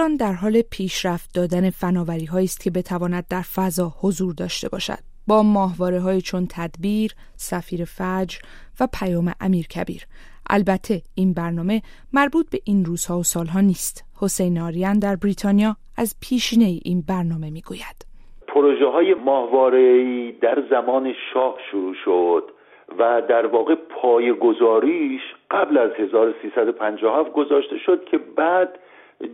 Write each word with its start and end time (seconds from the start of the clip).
ایران 0.00 0.16
در 0.16 0.32
حال 0.32 0.62
پیشرفت 0.72 1.30
دادن 1.34 1.70
فناوری 1.70 2.28
است 2.44 2.64
که 2.64 2.70
بتواند 2.70 3.24
در 3.30 3.42
فضا 3.56 3.88
حضور 4.02 4.34
داشته 4.34 4.68
باشد. 4.68 5.02
با 5.28 5.42
ماهواره 5.42 6.00
های 6.00 6.20
چون 6.20 6.46
تدبیر، 6.50 7.10
سفیر 7.36 7.84
فجر 7.84 8.38
و 8.80 8.88
پیام 9.00 9.32
امیر 9.40 9.66
کبیر. 9.66 10.02
البته 10.50 10.94
این 11.14 11.34
برنامه 11.34 11.82
مربوط 12.12 12.46
به 12.52 12.58
این 12.64 12.84
روزها 12.84 13.18
و 13.18 13.22
سالها 13.22 13.60
نیست. 13.60 14.04
حسین 14.20 14.58
آریان 14.58 14.98
در 14.98 15.16
بریتانیا 15.16 15.76
از 15.98 16.16
پیشینه 16.22 16.80
این 16.84 17.04
برنامه 17.08 17.50
می‌گوید. 17.50 17.98
پروژه 18.48 18.86
های 18.86 19.14
ماهواره 19.14 20.32
در 20.32 20.62
زمان 20.70 21.12
شاه 21.32 21.54
شروع 21.70 21.94
شد 22.04 22.44
و 22.98 23.22
در 23.28 23.46
واقع 23.46 23.74
پای 23.74 24.32
گذاریش 24.32 25.22
قبل 25.50 25.78
از 25.78 25.90
1357 25.98 27.32
گذاشته 27.32 27.78
شد 27.78 28.04
که 28.04 28.18
بعد 28.18 28.78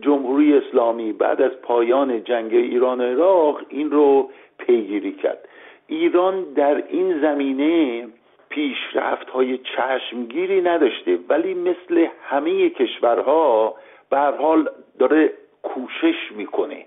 جمهوری 0.01 0.57
اسلامی 0.57 1.13
بعد 1.13 1.41
از 1.41 1.51
پایان 1.51 2.23
جنگ 2.23 2.53
ایران 2.53 3.01
و 3.01 3.03
عراق 3.03 3.61
این 3.69 3.91
رو 3.91 4.29
پیگیری 4.57 5.11
کرد. 5.11 5.47
ایران 5.87 6.43
در 6.43 6.83
این 6.89 7.21
زمینه 7.21 8.07
پیشرفت 8.49 9.29
های 9.29 9.57
چشمگیری 9.57 10.61
نداشته 10.61 11.19
ولی 11.29 11.53
مثل 11.53 12.07
همه 12.29 12.69
کشورها 12.69 13.75
به 14.09 14.17
حال 14.17 14.69
داره 14.99 15.33
کوشش 15.63 16.31
می‌کنه 16.35 16.85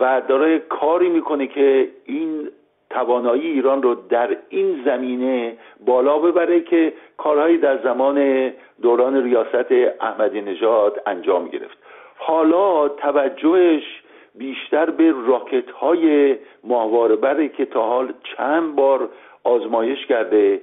و 0.00 0.22
داره 0.28 0.58
کاری 0.58 1.08
می‌کنه 1.08 1.46
که 1.46 1.88
این 2.04 2.48
توانایی 2.90 3.46
ایران 3.46 3.82
رو 3.82 3.94
در 3.94 4.36
این 4.48 4.82
زمینه 4.84 5.56
بالا 5.86 6.18
ببره 6.18 6.60
که 6.60 6.92
کارهایی 7.16 7.58
در 7.58 7.82
زمان 7.82 8.50
دوران 8.82 9.24
ریاست 9.24 9.72
احمدی 10.00 10.40
نژاد 10.40 11.02
انجام 11.06 11.48
گرفت. 11.48 11.78
حالا 12.26 12.88
توجهش 12.88 13.82
بیشتر 14.34 14.90
به 14.90 15.12
راکت 15.26 15.70
های 15.80 16.36
ماهواره 16.64 17.16
بره 17.16 17.48
که 17.48 17.64
تا 17.64 17.82
حال 17.82 18.14
چند 18.36 18.76
بار 18.76 19.08
آزمایش 19.44 19.98
کرده. 20.08 20.60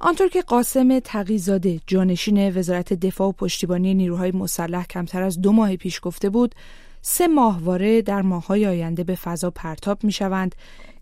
آنطور 0.00 0.28
که 0.28 0.42
قاسم 0.42 0.98
تقیزاده 0.98 1.78
جانشین 1.86 2.58
وزارت 2.58 2.92
دفاع 2.92 3.28
و 3.28 3.32
پشتیبانی 3.32 3.94
نیروهای 3.94 4.32
مسلح 4.32 4.86
کمتر 4.86 5.22
از 5.22 5.42
دو 5.42 5.52
ماه 5.52 5.76
پیش 5.76 6.00
گفته 6.02 6.30
بود 6.30 6.54
سه 7.00 7.28
ماهواره 7.28 8.02
در 8.02 8.22
ماههای 8.22 8.66
آینده 8.66 9.04
به 9.04 9.14
فضا 9.14 9.50
پرتاب 9.50 9.98
می 10.02 10.12
شوند 10.12 10.54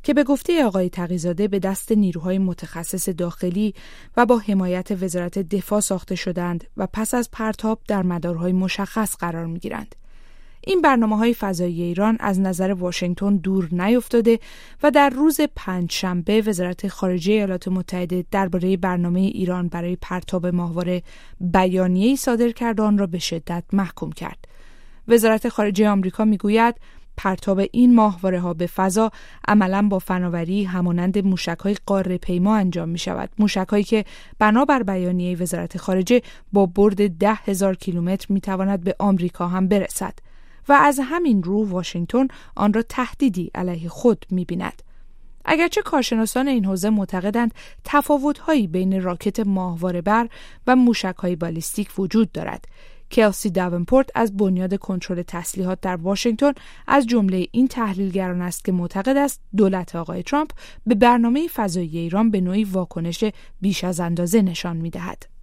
که 0.07 0.15
به 0.15 0.25
گفته 0.25 0.65
آقای 0.65 0.89
تقیزاده 0.89 1.49
به 1.49 1.59
دست 1.59 1.93
نیروهای 1.93 2.39
متخصص 2.39 3.09
داخلی 3.09 3.75
و 4.17 4.27
با 4.27 4.39
حمایت 4.39 5.03
وزارت 5.03 5.39
دفاع 5.39 5.81
ساخته 5.81 6.15
شدند 6.15 6.65
و 6.77 6.89
پس 6.93 7.15
از 7.15 7.31
پرتاب 7.31 7.81
در 7.89 8.03
مدارهای 8.03 8.53
مشخص 8.53 9.17
قرار 9.17 9.47
می 9.47 9.59
گیرند. 9.59 9.95
این 10.61 10.83
برنامه 10.83 11.17
های 11.17 11.34
فضایی 11.34 11.83
ایران 11.83 12.17
از 12.21 12.41
نظر 12.41 12.73
واشنگتن 12.73 13.37
دور 13.37 13.69
نیفتاده 13.73 14.39
و 14.83 14.91
در 14.91 15.11
روز 15.11 15.41
پنج 15.57 15.93
شنبه 15.93 16.43
وزارت 16.43 16.89
خارجه 16.89 17.33
ایالات 17.33 17.69
متحده 17.69 18.25
درباره 18.31 18.77
برنامه 18.77 19.21
ایران 19.21 19.69
برای 19.69 19.97
پرتاب 19.97 20.47
ماهواره 20.47 21.03
بیانیه‌ای 21.41 22.17
صادر 22.17 22.51
کرد 22.51 22.81
آن 22.81 22.99
را 22.99 23.07
به 23.07 23.19
شدت 23.19 23.65
محکوم 23.73 24.12
کرد. 24.12 24.45
وزارت 25.09 25.49
خارجه 25.49 25.89
آمریکا 25.89 26.25
می‌گوید 26.25 26.75
پرتاب 27.17 27.61
این 27.72 27.95
ماهواره 27.95 28.41
ها 28.41 28.55
به 28.55 28.67
فضا 28.67 29.11
عملا 29.48 29.89
با 29.89 29.98
فناوری 29.98 30.64
همانند 30.64 31.27
موشک 31.27 31.59
های 31.59 31.77
قاره 31.86 32.19
پیما 32.19 32.56
انجام 32.56 32.89
می 32.89 32.98
شود 32.98 33.31
موشک 33.39 33.69
هایی 33.69 33.84
که 33.84 34.05
بنابر 34.39 34.83
بیانیه 34.83 35.39
وزارت 35.39 35.78
خارجه 35.78 36.22
با 36.53 36.67
برد 36.67 37.19
ده 37.19 37.34
هزار 37.34 37.77
کیلومتر 37.77 38.27
می 38.28 38.41
تواند 38.41 38.84
به 38.84 38.97
آمریکا 38.98 39.48
هم 39.48 39.69
برسد 39.69 40.19
و 40.69 40.72
از 40.72 41.00
همین 41.03 41.42
رو 41.42 41.69
واشنگتن 41.69 42.28
آن 42.56 42.72
را 42.72 42.83
تهدیدی 42.83 43.50
علیه 43.55 43.89
خود 43.89 44.27
می 44.31 44.44
بیند. 44.44 44.83
اگرچه 45.44 45.83
کارشناسان 45.83 46.48
این 46.48 46.64
حوزه 46.64 46.91
معتقدند 46.91 47.55
تفاوتهایی 47.84 48.66
بین 48.66 49.03
راکت 49.03 49.41
ماهواره 49.41 50.00
بر 50.00 50.28
و 50.66 50.76
موشک 50.76 51.37
بالیستیک 51.37 51.99
وجود 51.99 52.32
دارد 52.32 52.69
کلسی 53.11 53.50
داونپورت 53.50 54.11
از 54.15 54.37
بنیاد 54.37 54.77
کنترل 54.77 55.22
تسلیحات 55.22 55.81
در 55.81 55.97
واشنگتن 55.97 56.53
از 56.87 57.06
جمله 57.06 57.47
این 57.50 57.69
تحلیلگران 57.69 58.43
است 58.43 58.65
که 58.65 58.72
معتقد 58.72 59.17
است 59.17 59.41
دولت 59.56 59.97
آقای 59.97 60.22
ترامپ 60.22 60.50
به 60.87 60.94
برنامه 60.94 61.49
فضایی 61.49 61.99
ایران 61.99 62.31
به 62.31 62.41
نوعی 62.41 62.65
واکنش 62.65 63.25
بیش 63.61 63.84
از 63.84 64.00
اندازه 64.00 64.43
نشان 64.43 64.77
می‌دهد. 64.77 65.36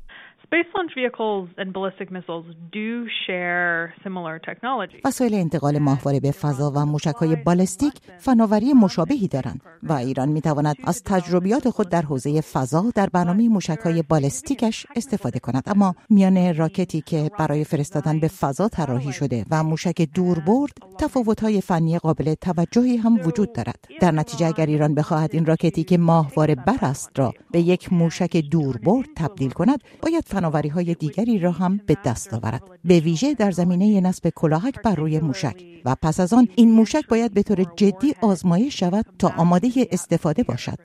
وسایل 5.06 5.34
انتقال 5.34 5.80
ماهواره 5.80 6.20
به 6.20 6.32
فضا 6.32 6.72
و 6.76 6.86
موشکهای 6.86 7.36
بالستیک 7.36 7.94
فناوری 8.18 8.74
مشابهی 8.74 9.28
دارند 9.28 9.62
و 9.84 9.94
ایران 9.94 10.30
می 10.30 10.42
تواند 10.42 10.76
از 10.84 11.04
تجربیات 11.04 11.70
خود 11.70 11.90
در 11.90 12.02
حوزه 12.02 12.42
فضا 12.42 12.84
در 12.96 13.10
برنامه 13.14 13.50
موشکهای 13.50 14.02
بالستیکش 14.02 14.86
استفاده 14.96 15.40
کند. 15.40 15.64
اما 15.66 15.96
میان 16.10 16.56
راکتی 16.56 17.02
که 17.02 17.30
برای 17.40 17.64
فرستادن 17.64 18.20
به 18.20 18.28
فضا 18.28 18.68
طراحی 18.68 19.14
شده 19.14 19.46
و 19.52 19.64
موشک 19.64 20.08
دوربرد 20.16 20.74
تفاوت‌های 21.00 21.62
فنی 21.62 22.00
قابل 22.00 22.34
توجهی 22.34 22.98
هم 22.98 23.20
وجود 23.28 23.54
دارد. 23.54 23.88
در 24.02 24.12
نتیجه 24.12 24.48
اگر 24.48 24.66
ایران 24.66 24.96
بخواهد 24.96 25.30
این 25.34 25.46
راکتی 25.46 25.84
که 25.84 25.98
ماهواره 25.98 26.56
بر 26.56 26.78
است 26.82 27.12
را 27.16 27.34
به 27.52 27.60
یک 27.60 27.94
موشک 27.94 28.38
دوربرد 28.52 29.08
تبدیل 29.18 29.52
کند 29.52 29.84
باید 30.02 30.24
فناوری 30.34 30.70
های 30.70 30.94
دیگری 30.94 31.40
را 31.40 31.52
هم 31.52 31.78
به 31.88 31.98
دست 32.06 32.34
آورد. 32.34 32.62
به 32.86 33.00
ویژه 33.00 33.34
در 33.34 33.52
زمینه 33.52 34.02
نصب 34.02 34.30
کلاهک 34.36 34.82
بر 34.82 34.96
روی 34.96 35.20
موشک. 35.20 35.64
و 35.86 35.96
پس 36.04 36.20
از 36.20 36.34
آن 36.34 36.48
این 36.56 36.72
موشک 36.72 37.08
باید 37.10 37.34
به 37.34 37.44
طور 37.44 37.64
جدی 37.76 38.16
آزمایش 38.22 38.80
شود 38.80 39.06
تا 39.20 39.32
آماده 39.38 39.68
استفاده 39.92 40.44
باشد. 40.44 40.78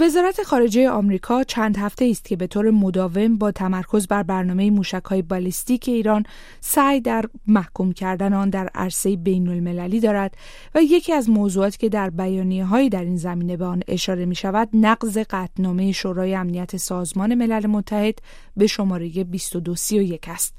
وزارت 0.00 0.42
خارجه 0.42 0.90
آمریکا 0.90 1.44
چند 1.44 1.76
هفته 1.76 2.04
است 2.04 2.24
که 2.24 2.36
به 2.36 2.46
طور 2.46 2.70
مداوم 2.70 3.38
با 3.38 3.52
تمرکز 3.52 4.06
بر 4.06 4.22
برنامه 4.22 4.70
موشکهای 4.70 5.22
بالستیک 5.22 5.88
ایران 5.88 6.24
سعی 6.60 7.00
در 7.00 7.24
محکوم 7.46 7.92
کردن 7.92 8.32
آن 8.32 8.50
در 8.50 8.68
عرصه 8.74 9.16
بین 9.16 9.48
المللی 9.48 10.00
دارد 10.00 10.36
و 10.74 10.82
یکی 10.82 11.12
از 11.12 11.30
موضوعاتی 11.30 11.78
که 11.78 11.88
در 11.88 12.10
بیانیه 12.10 12.64
هایی 12.64 12.88
در 12.88 13.04
این 13.04 13.16
زمینه 13.16 13.56
به 13.56 13.64
آن 13.64 13.82
اشاره 13.88 14.24
می 14.24 14.34
شود 14.34 14.68
نقض 14.72 15.18
قطعنامه 15.18 15.92
شورای 15.92 16.34
امنیت 16.34 16.76
سازمان 16.76 17.34
ملل 17.34 17.66
متحد 17.66 18.18
به 18.56 18.66
شماره 18.66 19.08
2231 19.08 20.28
است. 20.28 20.54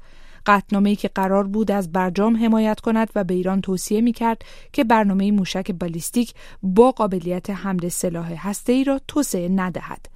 قطنامه 0.46 0.96
که 0.96 1.08
قرار 1.08 1.46
بود 1.46 1.70
از 1.70 1.92
برجام 1.92 2.36
حمایت 2.36 2.80
کند 2.80 3.10
و 3.14 3.24
به 3.24 3.34
ایران 3.34 3.60
توصیه 3.60 4.00
می 4.00 4.12
کرد 4.12 4.42
که 4.72 4.84
برنامه 4.84 5.32
موشک 5.32 5.70
بالیستیک 5.70 6.34
با 6.62 6.90
قابلیت 6.90 7.50
حمل 7.50 7.88
سلاح 7.88 8.52
ای 8.68 8.84
را 8.84 9.00
توسعه 9.08 9.48
ندهد. 9.48 10.14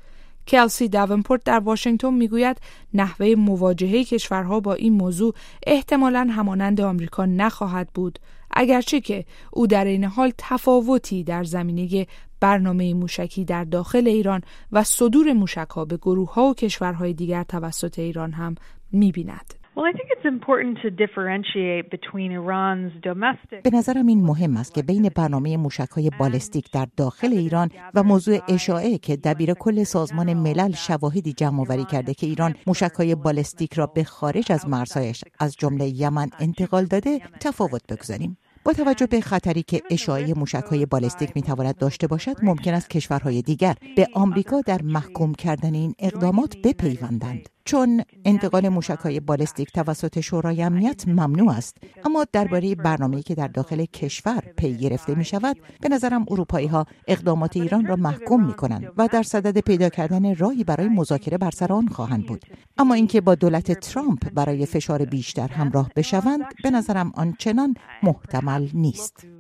کلسی 0.49 0.89
داونپورت 0.89 1.45
در 1.45 1.59
واشنگتن 1.59 2.15
می‌گوید 2.15 2.57
نحوه 2.95 3.35
مواجهه 3.35 4.05
کشورها 4.05 4.61
با 4.61 4.75
این 4.75 4.93
موضوع 4.93 5.35
احتمالا 5.67 6.29
همانند 6.31 6.81
آمریکا 6.81 7.27
نخواهد 7.27 7.89
بود 7.95 8.19
اگرچه 8.51 9.01
که 9.01 9.25
او 9.53 9.67
در 9.67 9.85
این 9.85 10.05
حال 10.05 10.33
تفاوتی 10.39 11.25
در 11.25 11.45
زمینه 11.45 12.07
برنامه 12.41 12.95
موشکی 12.95 13.45
در 13.45 13.65
داخل 13.65 14.09
ایران 14.09 14.43
و 14.73 14.85
صدور 14.85 15.33
موشک 15.33 15.69
ها 15.71 15.85
به 15.85 15.97
گروه 15.97 16.35
ها 16.35 16.45
و 16.45 16.55
کشورهای 16.55 17.13
دیگر 17.13 17.45
توسط 17.45 17.99
ایران 17.99 18.33
هم 18.33 18.55
می‌بیند. 18.93 19.58
به 23.63 23.71
نظرم 23.73 24.07
این 24.07 24.21
مهم 24.21 24.57
است 24.57 24.75
که 24.75 24.83
بین 24.83 25.11
برنامه 25.17 25.57
موشک 25.57 25.89
های 25.89 26.11
بالستیک 26.19 26.73
در 26.73 26.87
داخل 26.97 27.33
ایران 27.33 27.71
و 27.95 28.03
موضوع 28.03 28.39
اشاعه 28.49 28.99
که 28.99 29.17
دبیر 29.17 29.55
کل 29.55 29.85
سازمان 29.85 30.35
ملل 30.35 30.73
شواهدی 30.73 31.33
جمع 31.33 31.61
آوری 31.61 31.85
کرده 31.85 32.15
که 32.15 32.27
ایران 32.27 32.55
موشک 32.67 32.93
های 32.99 33.15
بالستیک 33.15 33.75
را 33.75 33.87
به 33.87 34.05
خارج 34.05 34.53
از 34.53 34.69
مرزهایش 34.69 35.25
از 35.41 35.57
جمله 35.57 35.89
یمن 35.89 36.31
انتقال 36.41 36.85
داده 36.85 37.21
تفاوت 37.41 37.83
بگذاریم. 37.89 38.39
با 38.65 38.73
توجه 38.73 39.07
به 39.07 39.21
خطری 39.21 39.63
که 39.63 39.83
اشاعه 39.91 40.35
موشک 40.35 40.65
های 40.71 40.87
بالستیک 40.87 41.33
می 41.35 41.43
تواند 41.43 41.77
داشته 41.77 42.07
باشد 42.07 42.37
ممکن 42.43 42.75
است 42.75 42.91
کشورهای 42.91 43.43
دیگر 43.43 43.75
به 43.97 44.07
آمریکا 44.15 44.61
در 44.61 44.83
محکوم 44.83 45.35
کردن 45.35 45.75
این 45.75 45.95
اقدامات 45.99 46.57
بپیوندند. 46.65 47.49
چون 47.69 48.03
انتقال 48.25 48.69
موشک 48.69 48.99
های 48.99 49.21
بالستیک 49.21 49.73
توسط 49.73 50.21
شورای 50.21 50.63
امنیت 50.63 51.09
ممنوع 51.09 51.51
است. 51.51 51.77
اما 52.05 52.27
درباره 52.33 52.75
برنامه‌ای 52.75 53.23
که 53.23 53.35
در 53.35 53.49
داخل 53.49 53.85
کشور 53.85 54.43
پی 54.57 54.77
گرفته 54.77 55.15
می 55.15 55.25
شود 55.25 55.57
به 55.81 55.89
نظرم 55.89 56.27
اروپایی 56.31 56.67
ها 56.67 56.87
اقدامات 57.09 57.57
ایران 57.57 57.87
را 57.87 57.97
محکوم 57.97 58.47
می 58.47 58.55
کنند 58.55 58.93
و 58.97 59.09
در 59.09 59.23
صدد 59.23 59.59
پیدا 59.59 59.89
کردن 59.89 60.35
راهی 60.35 60.65
برای 60.65 60.89
مذاکره 60.89 61.39
بر 61.39 61.51
سر 61.51 61.73
آن 61.73 61.89
خواهند 61.89 62.27
بود. 62.27 62.45
اما 62.79 62.95
اینکه 62.95 63.21
با 63.21 63.35
دولت 63.35 63.73
ترامپ 63.73 64.31
برای 64.31 64.67
فشار 64.67 65.05
بیشتر 65.05 65.49
همراه 65.49 65.91
بشوند 65.97 66.45
به 66.63 66.71
نظرم 66.71 67.13
آنچنان 67.15 67.75
محتمل 68.03 68.69
نیست. 68.75 69.38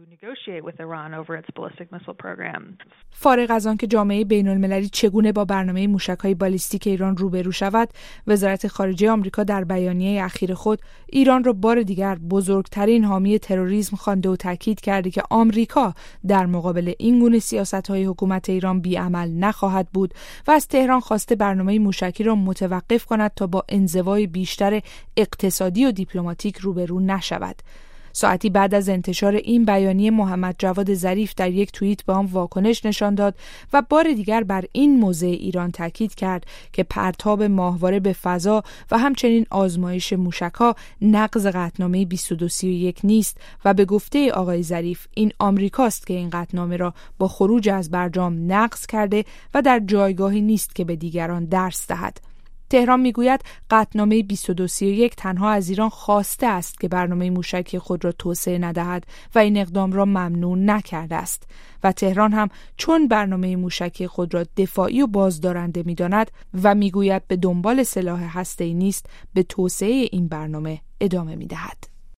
فارغ 3.11 3.51
از 3.51 3.67
آنکه 3.67 3.87
جامعه 3.87 4.25
بین 4.25 4.49
المللی 4.49 4.89
چگونه 4.89 5.33
با 5.33 5.45
برنامه 5.45 5.87
موشک 5.87 6.19
های 6.19 6.35
بالیستیک 6.35 6.87
ایران 6.87 7.17
روبرو 7.17 7.53
شود 7.53 7.89
وزارت 8.27 8.67
خارجه 8.67 9.11
آمریکا 9.11 9.45
در 9.45 9.65
بیانیه 9.65 10.25
اخیر 10.25 10.55
خود 10.55 10.83
ایران 11.07 11.45
را 11.45 11.53
بار 11.53 11.83
دیگر 11.83 12.15
بزرگترین 12.15 13.05
حامی 13.05 13.39
تروریسم 13.39 13.97
خوانده 13.97 14.29
و 14.29 14.37
تاکید 14.37 14.81
کرده 14.81 15.11
که 15.11 15.23
آمریکا 15.31 15.95
در 16.27 16.47
مقابل 16.47 16.93
این 16.99 17.21
گونه 17.21 17.39
سیاست 17.39 17.91
های 17.91 18.05
حکومت 18.05 18.51
ایران 18.51 18.81
بیعمل 18.81 19.31
نخواهد 19.31 19.89
بود 19.93 20.15
و 20.47 20.51
از 20.51 20.69
تهران 20.69 21.01
خواسته 21.01 21.35
برنامه 21.35 21.79
موشکی 21.79 22.25
را 22.25 22.35
متوقف 22.35 23.05
کند 23.05 23.31
تا 23.37 23.47
با 23.47 23.65
انزوای 23.69 24.27
بیشتر 24.27 24.81
اقتصادی 25.17 25.87
و 25.87 25.93
دیپلماتیک 25.93 26.57
روبرو 26.57 27.01
نشود. 27.01 27.57
ساعتی 28.13 28.51
بعد 28.51 28.75
از 28.75 28.89
انتشار 28.89 29.35
این 29.35 29.65
بیانیه 29.65 30.11
محمد 30.11 30.55
جواد 30.59 30.95
ظریف 30.95 31.35
در 31.35 31.51
یک 31.51 31.73
توییت 31.73 32.03
به 32.03 32.13
آن 32.13 32.27
واکنش 32.27 32.87
نشان 32.87 33.15
داد 33.15 33.35
و 33.73 33.83
بار 33.83 34.13
دیگر 34.13 34.45
بر 34.45 34.65
این 34.73 35.01
موضع 35.01 35.27
ایران 35.27 35.71
تاکید 35.71 36.15
کرد 36.15 36.47
که 36.73 36.83
پرتاب 36.83 37.43
ماهواره 37.43 38.01
به 38.01 38.13
فضا 38.13 38.63
و 38.91 38.99
همچنین 38.99 39.47
آزمایش 39.51 40.13
موشکها 40.13 40.75
نقض 41.03 41.47
قطنامه 41.47 42.05
2231 42.05 43.01
نیست 43.05 43.41
و 43.65 43.75
به 43.75 43.85
گفته 43.85 44.33
آقای 44.33 44.63
ظریف 44.63 45.07
این 45.15 45.33
آمریکاست 45.39 46.07
که 46.07 46.15
این 46.15 46.31
قطنامه 46.31 46.77
را 46.77 46.95
با 47.19 47.29
خروج 47.29 47.69
از 47.69 47.91
برجام 47.91 48.53
نقض 48.53 48.87
کرده 48.87 49.25
و 49.55 49.63
در 49.63 49.81
جایگاهی 49.87 50.41
نیست 50.41 50.75
که 50.75 50.85
به 50.85 50.97
دیگران 50.97 51.45
درس 51.45 51.87
دهد. 51.87 52.28
تهران 52.71 53.01
می‌گوید 53.01 53.41
قطنامه 53.71 54.23
2231 54.23 55.17
تنها 55.17 55.51
از 55.51 55.69
ایران 55.69 55.89
خواسته 55.89 56.47
است 56.47 56.81
که 56.81 56.89
برنامه 56.89 57.31
موشکی 57.31 57.79
خود 57.79 58.05
را 58.05 58.13
توسعه 58.13 58.59
ندهد 58.59 59.07
و 59.35 59.39
این 59.39 59.57
اقدام 59.57 59.93
را 59.93 60.05
ممنوع 60.05 60.59
نکرده 60.59 61.17
است. 61.17 61.43
و 61.83 61.93
تهران 61.93 62.33
هم 62.33 62.49
چون 62.77 63.09
برنامه 63.09 63.57
موشکی 63.57 64.07
خود 64.07 64.35
را 64.35 64.45
دفاعی 64.57 65.03
و 65.03 65.07
بازدارنده 65.07 65.83
می‌داند 65.87 66.31
و 66.63 66.75
می‌گوید 66.75 67.27
به 67.27 67.37
دنبال 67.37 67.83
سلاح 67.83 68.39
هسته‌ای 68.39 68.75
نیست 68.75 69.07
به 69.35 69.43
توسعه 69.43 70.09
این 70.13 70.29
برنامه 70.29 70.81
ادامه 71.01 71.37
می‌دهد. 71.37 71.98